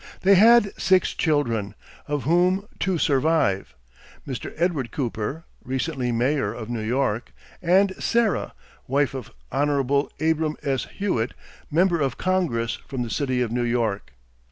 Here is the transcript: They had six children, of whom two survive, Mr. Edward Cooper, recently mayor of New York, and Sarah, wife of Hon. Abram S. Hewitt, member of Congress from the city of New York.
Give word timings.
They 0.21 0.33
had 0.33 0.71
six 0.81 1.13
children, 1.13 1.75
of 2.07 2.23
whom 2.23 2.67
two 2.79 2.97
survive, 2.97 3.75
Mr. 4.27 4.51
Edward 4.57 4.91
Cooper, 4.91 5.45
recently 5.63 6.11
mayor 6.11 6.51
of 6.55 6.71
New 6.71 6.81
York, 6.81 7.31
and 7.61 7.93
Sarah, 7.99 8.55
wife 8.87 9.13
of 9.13 9.31
Hon. 9.51 10.09
Abram 10.19 10.57
S. 10.63 10.85
Hewitt, 10.95 11.35
member 11.69 12.01
of 12.01 12.17
Congress 12.17 12.79
from 12.87 13.03
the 13.03 13.11
city 13.11 13.43
of 13.43 13.51
New 13.51 13.61
York. 13.61 14.13